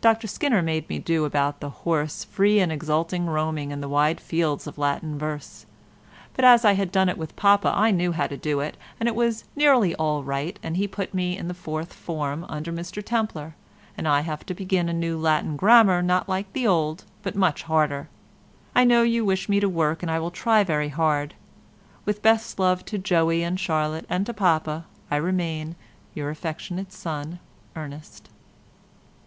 Dr 0.00 0.26
Skinner 0.26 0.62
made 0.62 0.88
me 0.88 0.98
do 0.98 1.26
about 1.26 1.60
the 1.60 1.68
horse 1.68 2.24
free 2.24 2.58
and 2.58 2.72
exulting 2.72 3.26
roaming 3.26 3.70
in 3.70 3.82
the 3.82 3.86
wide 3.90 4.18
fields 4.18 4.66
in 4.66 4.72
Latin 4.78 5.18
verse, 5.18 5.66
but 6.32 6.42
as 6.42 6.64
I 6.64 6.72
had 6.72 6.90
done 6.90 7.10
it 7.10 7.18
with 7.18 7.36
Papa 7.36 7.70
I 7.76 7.90
knew 7.90 8.12
how 8.12 8.26
to 8.28 8.38
do 8.38 8.60
it, 8.60 8.78
and 8.98 9.06
it 9.10 9.14
was 9.14 9.44
nearly 9.54 9.94
all 9.96 10.24
right, 10.24 10.58
and 10.62 10.78
he 10.78 10.88
put 10.88 11.12
me 11.12 11.36
in 11.36 11.48
the 11.48 11.52
fourth 11.52 11.92
form 11.92 12.46
under 12.48 12.72
Mr 12.72 13.04
Templer, 13.04 13.52
and 13.94 14.08
I 14.08 14.22
have 14.22 14.46
to 14.46 14.54
begin 14.54 14.88
a 14.88 14.94
new 14.94 15.18
Latin 15.18 15.54
grammar 15.54 16.00
not 16.00 16.30
like 16.30 16.50
the 16.54 16.66
old, 16.66 17.04
but 17.22 17.36
much 17.36 17.64
harder. 17.64 18.08
I 18.74 18.84
know 18.84 19.02
you 19.02 19.22
wish 19.22 19.50
me 19.50 19.60
to 19.60 19.68
work, 19.68 20.00
and 20.02 20.10
I 20.10 20.18
will 20.18 20.30
try 20.30 20.64
very 20.64 20.88
hard. 20.88 21.34
With 22.06 22.22
best 22.22 22.58
love 22.58 22.86
to 22.86 22.96
Joey 22.96 23.42
and 23.42 23.60
Charlotte, 23.60 24.06
and 24.08 24.24
to 24.24 24.32
Papa, 24.32 24.86
I 25.10 25.16
remain, 25.16 25.76
your 26.14 26.30
affectionate 26.30 26.90
son, 26.90 27.38
ERNEST." 27.76 28.30